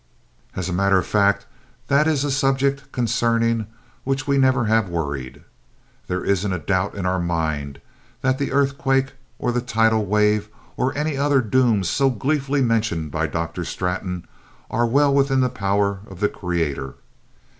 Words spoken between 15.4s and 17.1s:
the power of the Creator.